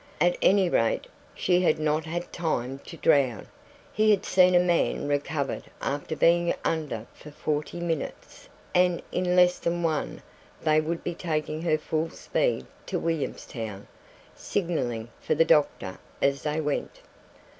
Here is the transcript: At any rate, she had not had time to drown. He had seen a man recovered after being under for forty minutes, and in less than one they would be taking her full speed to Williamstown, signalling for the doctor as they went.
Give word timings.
At 0.19 0.35
any 0.41 0.67
rate, 0.67 1.05
she 1.35 1.61
had 1.61 1.77
not 1.77 2.05
had 2.05 2.33
time 2.33 2.79
to 2.87 2.97
drown. 2.97 3.47
He 3.93 4.09
had 4.09 4.25
seen 4.25 4.55
a 4.55 4.59
man 4.59 5.07
recovered 5.07 5.65
after 5.79 6.15
being 6.15 6.55
under 6.65 7.05
for 7.13 7.29
forty 7.29 7.79
minutes, 7.79 8.49
and 8.73 9.03
in 9.11 9.35
less 9.35 9.59
than 9.59 9.83
one 9.83 10.23
they 10.63 10.81
would 10.81 11.03
be 11.03 11.13
taking 11.13 11.61
her 11.61 11.77
full 11.77 12.09
speed 12.09 12.65
to 12.87 12.97
Williamstown, 12.97 13.85
signalling 14.35 15.09
for 15.21 15.35
the 15.35 15.45
doctor 15.45 15.99
as 16.19 16.41
they 16.41 16.59
went. 16.59 17.01